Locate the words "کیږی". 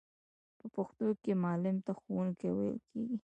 2.89-3.17